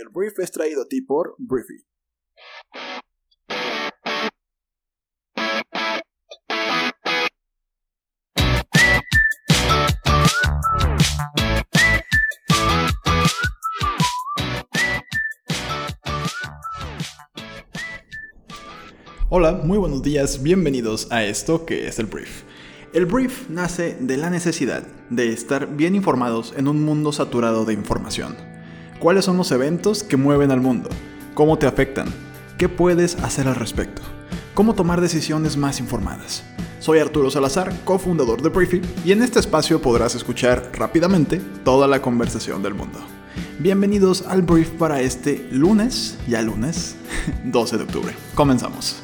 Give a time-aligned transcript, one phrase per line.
[0.00, 1.84] El brief es traído a ti por Briefy.
[19.30, 22.44] Hola, muy buenos días, bienvenidos a esto que es el brief.
[22.94, 27.74] El brief nace de la necesidad de estar bien informados en un mundo saturado de
[27.74, 28.47] información.
[28.98, 30.88] ¿Cuáles son los eventos que mueven al mundo?
[31.34, 32.08] ¿Cómo te afectan?
[32.58, 34.02] ¿Qué puedes hacer al respecto?
[34.54, 36.42] ¿Cómo tomar decisiones más informadas?
[36.80, 42.02] Soy Arturo Salazar, cofundador de Briefy, y en este espacio podrás escuchar rápidamente toda la
[42.02, 42.98] conversación del mundo.
[43.60, 46.96] Bienvenidos al brief para este lunes, ya lunes,
[47.44, 48.12] 12 de octubre.
[48.34, 48.96] Comenzamos.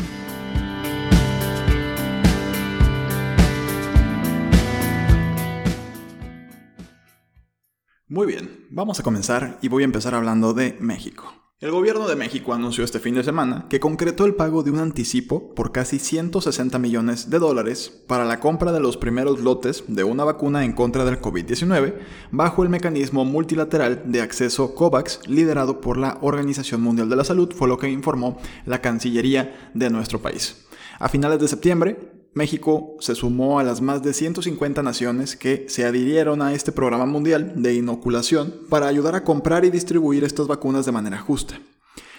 [8.07, 11.33] Muy bien, vamos a comenzar y voy a empezar hablando de México.
[11.59, 14.79] El gobierno de México anunció este fin de semana que concretó el pago de un
[14.79, 20.05] anticipo por casi 160 millones de dólares para la compra de los primeros lotes de
[20.05, 21.95] una vacuna en contra del COVID-19
[22.31, 27.55] bajo el mecanismo multilateral de acceso COVAX liderado por la Organización Mundial de la Salud,
[27.57, 30.67] fue lo que informó la Cancillería de nuestro país.
[30.99, 35.85] A finales de septiembre, México se sumó a las más de 150 naciones que se
[35.85, 40.85] adhirieron a este programa mundial de inoculación para ayudar a comprar y distribuir estas vacunas
[40.85, 41.61] de manera justa.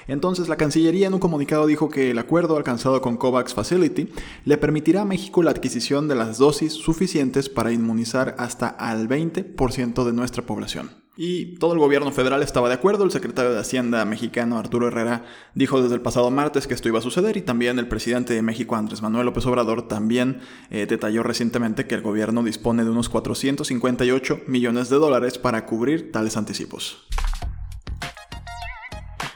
[0.07, 4.09] Entonces la Cancillería en un comunicado dijo que el acuerdo alcanzado con COVAX Facility
[4.45, 10.05] le permitirá a México la adquisición de las dosis suficientes para inmunizar hasta al 20%
[10.05, 11.04] de nuestra población.
[11.17, 13.05] Y todo el gobierno federal estaba de acuerdo.
[13.05, 16.99] El secretario de Hacienda mexicano Arturo Herrera dijo desde el pasado martes que esto iba
[16.99, 21.23] a suceder y también el presidente de México Andrés Manuel López Obrador también eh, detalló
[21.23, 27.07] recientemente que el gobierno dispone de unos 458 millones de dólares para cubrir tales anticipos.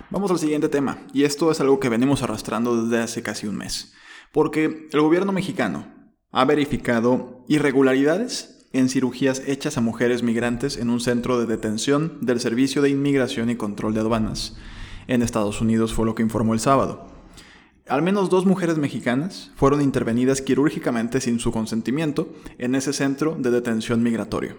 [0.10, 3.56] Vamos al siguiente tema, y esto es algo que venimos arrastrando desde hace casi un
[3.56, 3.94] mes,
[4.32, 5.86] porque el gobierno mexicano
[6.32, 12.40] ha verificado irregularidades en cirugías hechas a mujeres migrantes en un centro de detención del
[12.40, 14.58] Servicio de Inmigración y Control de Aduanas
[15.08, 17.08] en Estados Unidos, fue lo que informó el sábado.
[17.88, 23.50] Al menos dos mujeres mexicanas fueron intervenidas quirúrgicamente sin su consentimiento en ese centro de
[23.50, 24.58] detención migratorio.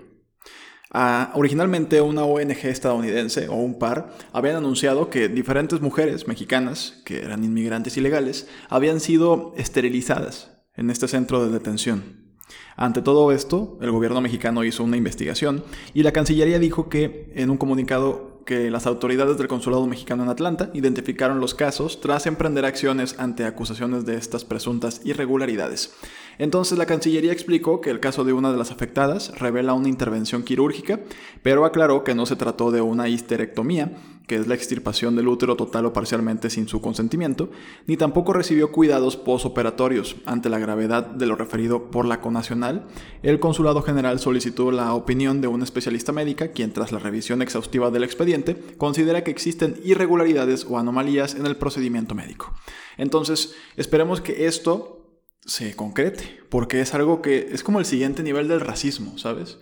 [0.93, 7.21] Ah, originalmente una ONG estadounidense o un par habían anunciado que diferentes mujeres mexicanas, que
[7.21, 12.30] eran inmigrantes ilegales, habían sido esterilizadas en este centro de detención.
[12.77, 17.51] Ante todo esto, el gobierno mexicano hizo una investigación y la Cancillería dijo que en
[17.51, 22.65] un comunicado que las autoridades del Consulado mexicano en Atlanta identificaron los casos tras emprender
[22.65, 25.95] acciones ante acusaciones de estas presuntas irregularidades.
[26.39, 30.43] Entonces la Cancillería explicó que el caso de una de las afectadas revela una intervención
[30.43, 31.01] quirúrgica,
[31.43, 33.93] pero aclaró que no se trató de una histerectomía,
[34.31, 37.51] que es la extirpación del útero total o parcialmente sin su consentimiento,
[37.89, 40.15] ni tampoco recibió cuidados posoperatorios.
[40.25, 42.87] Ante la gravedad de lo referido por la Conacional,
[43.25, 47.91] el Consulado General solicitó la opinión de una especialista médica, quien tras la revisión exhaustiva
[47.91, 52.55] del expediente considera que existen irregularidades o anomalías en el procedimiento médico.
[52.99, 58.47] Entonces, esperemos que esto se concrete, porque es algo que es como el siguiente nivel
[58.47, 59.59] del racismo, ¿sabes?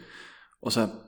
[0.61, 1.08] O sea,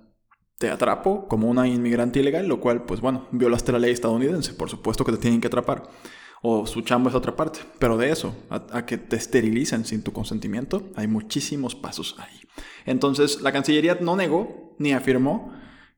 [0.61, 4.69] te atrapo como una inmigrante ilegal, lo cual, pues bueno, violaste la ley estadounidense, por
[4.69, 5.89] supuesto que te tienen que atrapar.
[6.43, 7.61] O su chamba es otra parte.
[7.79, 12.43] Pero de eso, a, que te esterilicen sin tu consentimiento, hay muchísimos pasos ahí.
[12.85, 15.51] Entonces, la Cancillería no negó ni afirmó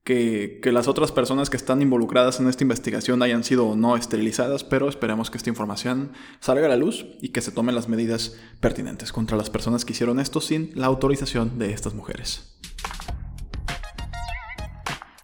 [0.04, 3.96] que, que, las otras personas que están involucradas en esta investigación hayan sido o no
[3.96, 7.88] esterilizadas, pero esperemos que esta información salga a la luz y que se tomen las
[7.88, 12.52] medidas pertinentes contra las personas que hicieron esto sin la autorización de estas mujeres.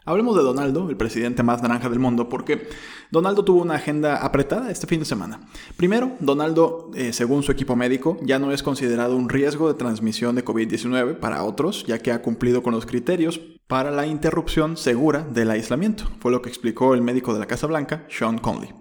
[0.09, 2.67] Hablemos de Donaldo, el presidente más naranja del mundo, porque
[3.11, 5.41] Donaldo tuvo una agenda apretada este fin de semana.
[5.77, 10.35] Primero, Donaldo, eh, según su equipo médico, ya no es considerado un riesgo de transmisión
[10.35, 15.27] de COVID-19 para otros, ya que ha cumplido con los criterios para la interrupción segura
[15.31, 18.73] del aislamiento, fue lo que explicó el médico de la Casa Blanca, Sean Conley.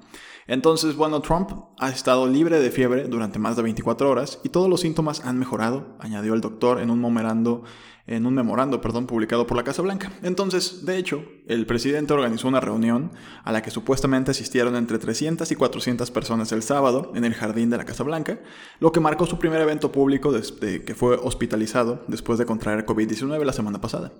[0.47, 4.69] Entonces, bueno, Trump ha estado libre de fiebre durante más de 24 horas y todos
[4.69, 7.63] los síntomas han mejorado, añadió el doctor en un memorando,
[8.07, 10.11] en un memorando, perdón, publicado por la Casa Blanca.
[10.23, 13.11] Entonces, de hecho, el presidente organizó una reunión
[13.43, 17.69] a la que supuestamente asistieron entre 300 y 400 personas el sábado en el jardín
[17.69, 18.39] de la Casa Blanca,
[18.79, 23.43] lo que marcó su primer evento público desde que fue hospitalizado después de contraer COVID-19
[23.43, 24.13] la semana pasada.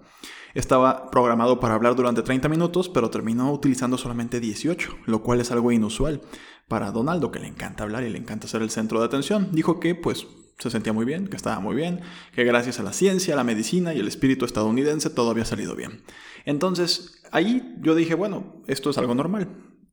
[0.54, 5.52] Estaba programado para hablar durante 30 minutos, pero terminó utilizando solamente 18, lo cual es
[5.52, 6.22] algo inusual
[6.68, 9.50] para Donaldo, que le encanta hablar y le encanta ser el centro de atención.
[9.52, 12.02] Dijo que, pues, se sentía muy bien, que estaba muy bien,
[12.34, 16.02] que gracias a la ciencia, la medicina y el espíritu estadounidense todo había salido bien.
[16.46, 19.50] Entonces, ahí yo dije, bueno, esto es algo normal.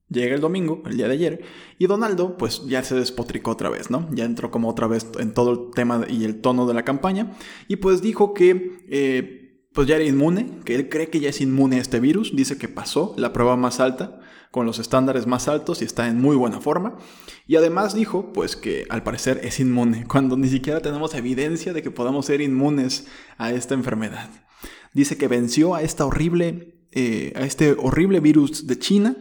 [0.09, 1.45] Llega el domingo, el día de ayer,
[1.79, 4.09] y Donaldo pues ya se despotricó otra vez, ¿no?
[4.13, 7.33] Ya entró como otra vez en todo el tema y el tono de la campaña,
[7.69, 11.41] y pues dijo que eh, pues ya era inmune, que él cree que ya es
[11.41, 14.21] inmune a este virus, dice que pasó la prueba más alta,
[14.55, 16.97] con los estándares más altos y está en muy buena forma.
[17.49, 21.83] Y además dijo, pues que al parecer es inmune, cuando ni siquiera tenemos evidencia de
[21.83, 24.31] que podamos ser inmunes a esta enfermedad.
[24.93, 29.17] Dice que venció a esta horrible, eh, a este horrible virus de China.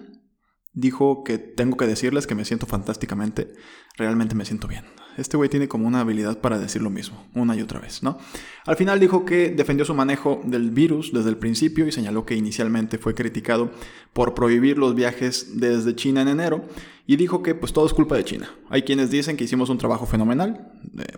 [0.71, 3.53] Dijo que tengo que decirles que me siento fantásticamente,
[3.97, 4.85] realmente me siento bien.
[5.17, 8.17] Este güey tiene como una habilidad para decir lo mismo, una y otra vez, ¿no?
[8.65, 12.35] Al final dijo que defendió su manejo del virus desde el principio y señaló que
[12.35, 13.71] inicialmente fue criticado
[14.13, 16.63] por prohibir los viajes desde China en enero
[17.05, 18.49] y dijo que pues todo es culpa de China.
[18.69, 20.71] Hay quienes dicen que hicimos un trabajo fenomenal,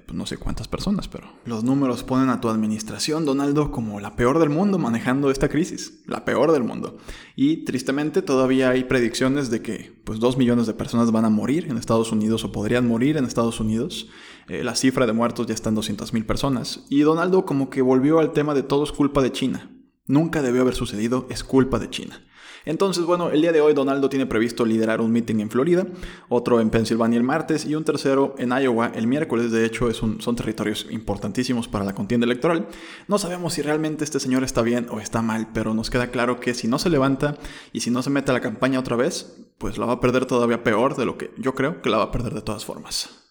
[0.06, 4.16] pues no sé cuántas personas, pero los números ponen a tu administración, Donaldo, como la
[4.16, 6.98] peor del mundo manejando esta crisis, la peor del mundo.
[7.36, 11.68] Y tristemente todavía hay predicciones de que pues dos millones de personas van a morir
[11.70, 14.10] en Estados Unidos o podrían morir en Estados Unidos.
[14.48, 16.86] Eh, la cifra de muertos ya está en 200 mil personas.
[16.90, 19.70] Y Donaldo como que volvió al tema de todo es culpa de China.
[20.08, 22.22] Nunca debió haber sucedido, es culpa de China.
[22.66, 25.86] Entonces, bueno, el día de hoy Donaldo tiene previsto liderar un meeting en Florida,
[26.30, 29.52] otro en Pensilvania el martes y un tercero en Iowa el miércoles.
[29.52, 32.68] De hecho, es un, son territorios importantísimos para la contienda electoral.
[33.08, 36.40] No sabemos si realmente este señor está bien o está mal, pero nos queda claro
[36.40, 37.38] que si no se levanta
[37.72, 40.26] y si no se mete a la campaña otra vez, pues la va a perder
[40.26, 43.25] todavía peor de lo que yo creo que la va a perder de todas formas.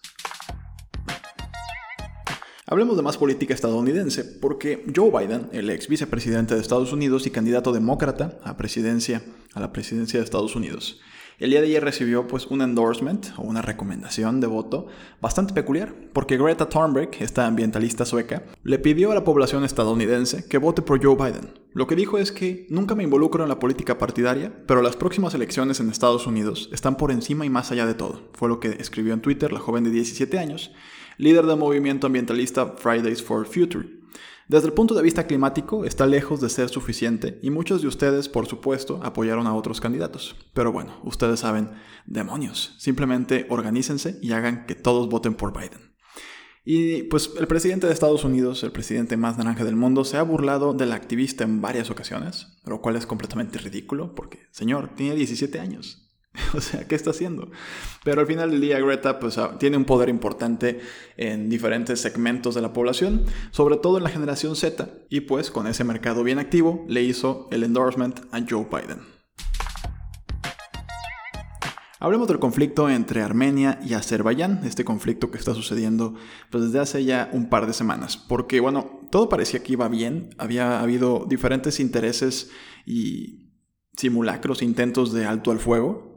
[2.67, 7.29] Hablemos de más política estadounidense, porque Joe Biden, el ex vicepresidente de Estados Unidos y
[7.29, 9.21] candidato demócrata a, presidencia,
[9.53, 10.99] a la presidencia de Estados Unidos,
[11.39, 14.87] el día de ayer recibió pues un endorsement o una recomendación de voto
[15.21, 20.57] bastante peculiar, porque Greta Thunberg, esta ambientalista sueca, le pidió a la población estadounidense que
[20.57, 21.53] vote por Joe Biden.
[21.73, 25.33] Lo que dijo es que nunca me involucro en la política partidaria, pero las próximas
[25.33, 28.29] elecciones en Estados Unidos están por encima y más allá de todo.
[28.33, 30.71] Fue lo que escribió en Twitter la joven de 17 años
[31.17, 33.87] líder del movimiento ambientalista Fridays for Future.
[34.47, 38.29] Desde el punto de vista climático, está lejos de ser suficiente y muchos de ustedes,
[38.29, 40.35] por supuesto, apoyaron a otros candidatos.
[40.53, 41.71] Pero bueno, ustedes saben,
[42.05, 45.95] demonios, simplemente organícense y hagan que todos voten por Biden.
[46.63, 50.23] Y pues el presidente de Estados Unidos, el presidente más naranja del mundo, se ha
[50.23, 55.59] burlado del activista en varias ocasiones, lo cual es completamente ridículo porque, señor, tiene 17
[55.59, 56.04] años.
[56.53, 57.49] O sea, ¿qué está haciendo?
[58.03, 60.79] Pero al final del día Greta pues, ah, tiene un poder importante
[61.17, 65.67] en diferentes segmentos de la población, sobre todo en la generación Z, y pues con
[65.67, 69.15] ese mercado bien activo le hizo el endorsement a Joe Biden.
[71.97, 76.13] Hablemos del conflicto entre Armenia y Azerbaiyán, este conflicto que está sucediendo
[76.51, 80.29] pues, desde hace ya un par de semanas, porque bueno, todo parecía que iba bien,
[80.37, 82.51] había habido diferentes intereses
[82.85, 83.45] y
[83.97, 86.14] simulacros, intentos de alto al fuego,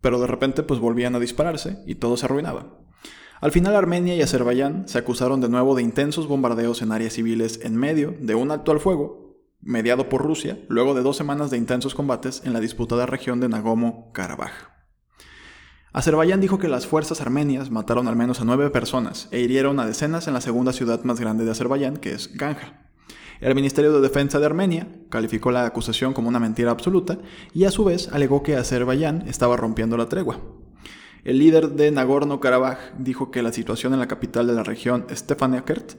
[0.00, 2.78] pero de repente pues volvían a dispararse y todo se arruinaba.
[3.40, 7.60] Al final Armenia y Azerbaiyán se acusaron de nuevo de intensos bombardeos en áreas civiles
[7.62, 11.56] en medio de un alto al fuego, mediado por Rusia, luego de dos semanas de
[11.56, 14.52] intensos combates en la disputada región de Nagomo-Karabaj.
[15.92, 19.86] Azerbaiyán dijo que las fuerzas armenias mataron al menos a nueve personas e hirieron a
[19.86, 22.79] decenas en la segunda ciudad más grande de Azerbaiyán, que es Ganja.
[23.40, 27.18] El Ministerio de Defensa de Armenia calificó la acusación como una mentira absoluta
[27.54, 30.40] y a su vez alegó que Azerbaiyán estaba rompiendo la tregua.
[31.24, 35.94] El líder de Nagorno-Karabaj dijo que la situación en la capital de la región, Stepanakert,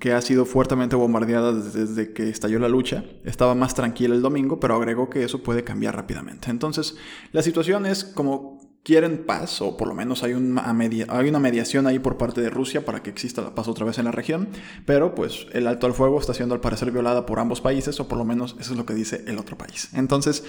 [0.00, 4.58] que ha sido fuertemente bombardeada desde que estalló la lucha, estaba más tranquila el domingo,
[4.58, 6.50] pero agregó que eso puede cambiar rápidamente.
[6.50, 6.96] Entonces,
[7.32, 12.16] la situación es como quieren paz, o por lo menos hay una, mediación ahí por
[12.16, 14.48] parte de Rusia para que exista la paz otra vez en la región,
[14.86, 18.08] pero pues el alto al fuego está siendo al parecer violada por ambos países, o
[18.08, 19.90] por lo menos eso es lo que dice el otro país.
[19.94, 20.44] Entonces,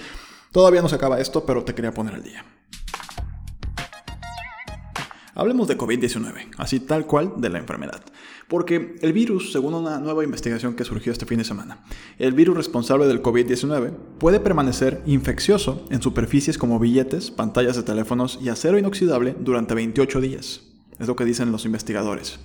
[0.50, 2.44] todavía no se acaba esto, pero te quería poner al día.
[5.34, 8.02] Hablemos de COVID-19, así tal cual de la enfermedad.
[8.52, 11.82] Porque el virus, según una nueva investigación que surgió este fin de semana,
[12.18, 18.38] el virus responsable del COVID-19 puede permanecer infeccioso en superficies como billetes, pantallas de teléfonos
[18.42, 20.64] y acero inoxidable durante 28 días.
[20.98, 22.40] Es lo que dicen los investigadores.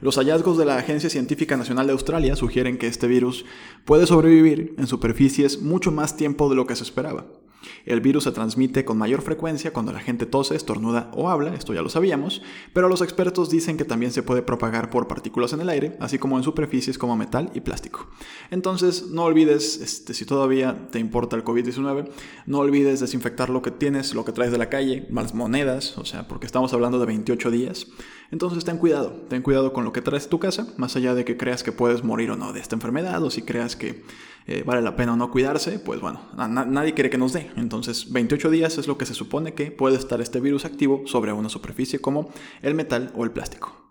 [0.00, 3.44] Los hallazgos de la Agencia Científica Nacional de Australia sugieren que este virus
[3.84, 7.26] puede sobrevivir en superficies mucho más tiempo de lo que se esperaba.
[7.84, 11.74] El virus se transmite con mayor frecuencia cuando la gente tose, estornuda o habla, esto
[11.74, 15.60] ya lo sabíamos, pero los expertos dicen que también se puede propagar por partículas en
[15.60, 18.08] el aire, así como en superficies como metal y plástico.
[18.50, 22.08] Entonces, no olvides, este, si todavía te importa el COVID-19,
[22.46, 26.04] no olvides desinfectar lo que tienes, lo que traes de la calle, más monedas, o
[26.04, 27.86] sea, porque estamos hablando de 28 días.
[28.30, 31.24] Entonces, ten cuidado, ten cuidado con lo que traes de tu casa, más allá de
[31.24, 34.02] que creas que puedes morir o no de esta enfermedad, o si creas que
[34.46, 37.50] eh, vale la pena o no cuidarse, pues bueno, nadie quiere que nos dé.
[37.56, 41.32] Entonces, 28 días es lo que se supone que puede estar este virus activo sobre
[41.32, 42.30] una superficie como
[42.62, 43.89] el metal o el plástico.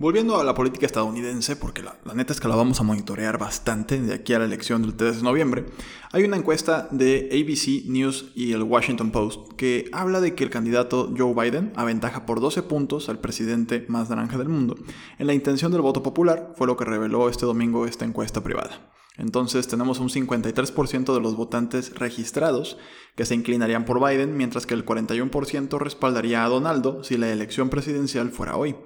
[0.00, 4.00] Volviendo a la política estadounidense, porque la, neta es que la vamos a monitorear bastante
[4.00, 5.64] de aquí a la elección del 3 de noviembre,
[6.12, 10.50] hay una encuesta de ABC News y el Washington Post que habla de que el
[10.50, 14.76] candidato Joe Biden aventaja por 12 puntos al presidente más naranja del mundo.
[15.18, 18.92] En la intención del voto popular fue lo que reveló este domingo esta encuesta privada.
[19.16, 22.78] Entonces tenemos un 53% de los votantes registrados
[23.16, 27.68] que se inclinarían por Biden, mientras que el 41% respaldaría a Donaldo si la elección
[27.68, 28.76] presidencial fuera hoy.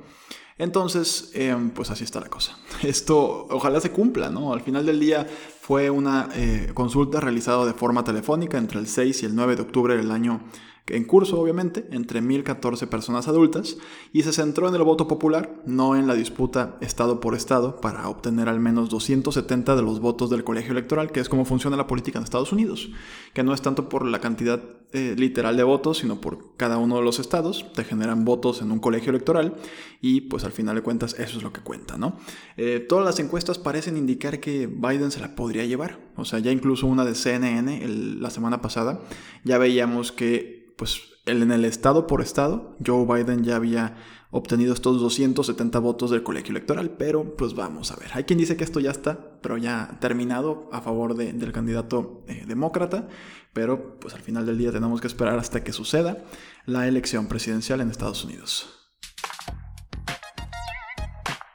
[0.59, 2.59] Entonces, em, pues así está la cosa.
[2.83, 4.53] Esto ojalá se cumpla, ¿no?
[4.53, 5.27] Al final del día
[5.61, 9.63] fue una eh, consulta realizada de forma telefónica entre el 6 y el 9 de
[9.63, 10.41] octubre del año
[10.89, 13.77] en curso obviamente, entre 1.014 personas adultas,
[14.12, 18.09] y se centró en el voto popular, no en la disputa estado por estado, para
[18.09, 21.87] obtener al menos 270 de los votos del colegio electoral, que es como funciona la
[21.87, 22.91] política en Estados Unidos,
[23.33, 24.61] que no es tanto por la cantidad
[24.93, 28.73] eh, literal de votos, sino por cada uno de los estados, te generan votos en
[28.73, 29.55] un colegio electoral,
[30.01, 32.17] y pues al final de cuentas eso es lo que cuenta, ¿no?
[32.57, 36.51] Eh, todas las encuestas parecen indicar que Biden se la podría llevar, o sea, ya
[36.51, 37.87] incluso una de CNN
[38.21, 39.01] la semana pasada,
[39.45, 43.99] ya veíamos que pues en el estado por estado, Joe Biden ya había
[44.33, 48.09] obtenido estos 270 votos del colegio electoral, pero pues vamos a ver.
[48.15, 52.47] Hay quien dice que esto ya está, pero ya terminado a favor del candidato eh,
[52.49, 53.07] demócrata,
[53.53, 56.25] pero pues al final del día tenemos que esperar hasta que suceda
[56.67, 58.67] la elección presidencial en Estados Unidos.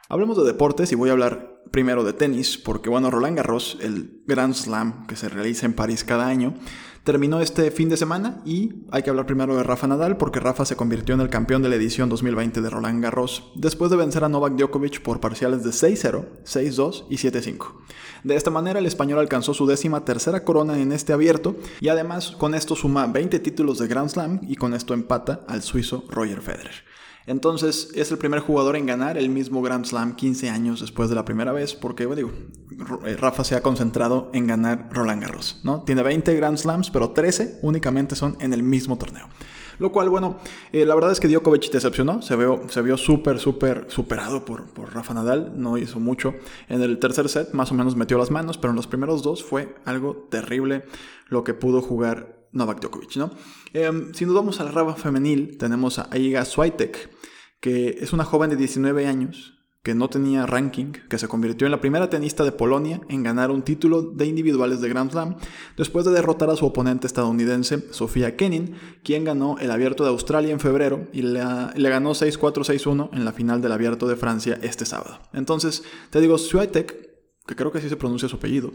[0.08, 4.22] Hablemos de deportes y voy a hablar primero de tenis, porque bueno, Roland Garros, el
[4.26, 6.54] Grand Slam que se realiza en París cada año,
[7.08, 10.66] terminó este fin de semana y hay que hablar primero de Rafa Nadal porque Rafa
[10.66, 14.24] se convirtió en el campeón de la edición 2020 de Roland Garros después de vencer
[14.24, 17.72] a Novak Djokovic por parciales de 6-0, 6-2 y 7-5.
[18.24, 22.32] De esta manera el español alcanzó su décima tercera corona en este abierto y además
[22.32, 26.42] con esto suma 20 títulos de Grand Slam y con esto empata al suizo Roger
[26.42, 26.87] Federer.
[27.28, 31.14] Entonces es el primer jugador en ganar el mismo Grand Slam 15 años después de
[31.14, 32.32] la primera vez, porque digo,
[33.04, 35.82] eh, Rafa se ha concentrado en ganar Roland Garros, ¿no?
[35.82, 39.28] Tiene 20 Grand Slams, pero 13 únicamente son en el mismo torneo.
[39.78, 40.38] Lo cual, bueno,
[40.72, 44.64] eh, la verdad es que Djokovic decepcionó, se, vio, se vio súper, súper superado por,
[44.70, 46.34] por Rafa Nadal, no hizo mucho.
[46.70, 49.44] En el tercer set más o menos metió las manos, pero en los primeros dos
[49.44, 50.84] fue algo terrible
[51.28, 53.30] lo que pudo jugar Novak Djokovic, ¿no?
[53.72, 57.10] Em, si nos vamos a la rama femenil, tenemos a Iga Swiatek,
[57.60, 61.70] que es una joven de 19 años que no tenía ranking, que se convirtió en
[61.70, 65.36] la primera tenista de Polonia en ganar un título de individuales de Grand Slam,
[65.76, 70.52] después de derrotar a su oponente estadounidense, Sofía Kenin, quien ganó el Abierto de Australia
[70.52, 75.20] en febrero y le, ganó 6-4-6-1 en la final del Abierto de Francia este sábado.
[75.32, 77.08] Entonces, te digo, Swiatek,
[77.48, 78.70] que creo que así se pronuncia su apellido,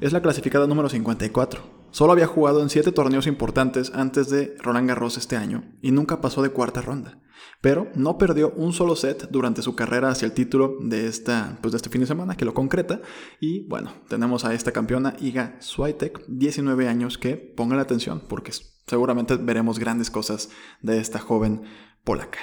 [0.00, 4.88] es la clasificada número 54 Solo había jugado en siete torneos importantes antes de Roland
[4.88, 7.22] Garros este año y nunca pasó de cuarta ronda.
[7.60, 11.72] Pero no perdió un solo set durante su carrera hacia el título de, esta, pues
[11.72, 13.00] de este fin de semana, que lo concreta.
[13.40, 18.52] Y bueno, tenemos a esta campeona Iga Swiatek, 19 años, que pongan atención porque
[18.86, 20.50] seguramente veremos grandes cosas
[20.82, 21.62] de esta joven
[22.04, 22.38] polaca.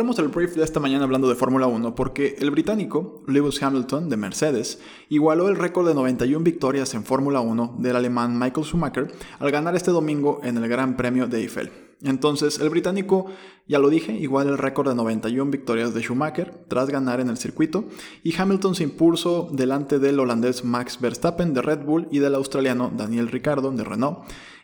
[0.00, 4.08] Cerramos el brief de esta mañana hablando de Fórmula 1 porque el británico Lewis Hamilton
[4.08, 4.80] de Mercedes
[5.10, 9.76] igualó el récord de 91 victorias en Fórmula 1 del alemán Michael Schumacher al ganar
[9.76, 11.70] este domingo en el Gran Premio de Eiffel.
[12.02, 13.26] Entonces, el británico,
[13.68, 17.36] ya lo dije, igual el récord de 91 victorias de Schumacher tras ganar en el
[17.36, 17.84] circuito,
[18.22, 22.90] y Hamilton se impuso delante del holandés Max Verstappen de Red Bull y del australiano
[22.96, 24.20] Daniel Ricciardo de Renault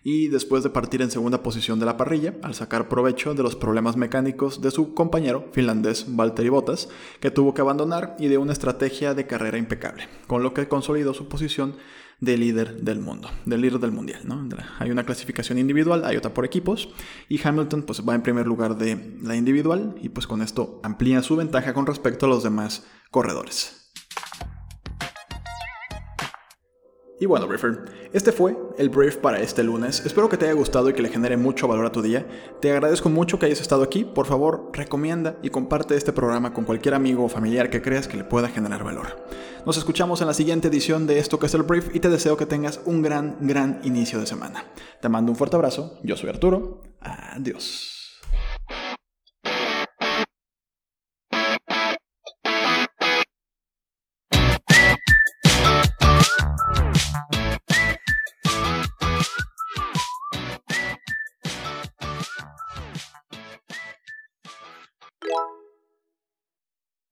[0.08, 3.56] y después de partir en segunda posición de la parrilla, al sacar provecho de los
[3.56, 8.52] problemas mecánicos de su compañero finlandés Valtteri Bottas, que tuvo que abandonar y de una
[8.52, 11.74] estrategia de carrera impecable, con lo que consolidó su posición
[12.20, 14.20] de líder del mundo, del líder del mundial.
[14.26, 14.48] ¿no?
[14.78, 16.88] Hay una clasificación individual, hay otra por equipos,
[17.28, 21.20] y Hamilton pues, va en primer lugar de la individual y pues con esto amplía
[21.24, 23.85] su ventaja con respecto a los demás corredores.
[27.18, 27.78] Y bueno, Briefer,
[28.12, 30.04] este fue el brief para este lunes.
[30.04, 32.26] Espero que te haya gustado y que le genere mucho valor a tu día.
[32.60, 34.04] Te agradezco mucho que hayas estado aquí.
[34.04, 38.18] Por favor, recomienda y comparte este programa con cualquier amigo o familiar que creas que
[38.18, 39.24] le pueda generar valor.
[39.64, 42.36] Nos escuchamos en la siguiente edición de esto que es el brief y te deseo
[42.36, 44.66] que tengas un gran, gran inicio de semana.
[45.00, 45.98] Te mando un fuerte abrazo.
[46.02, 46.82] Yo soy Arturo.
[47.00, 47.95] Adiós.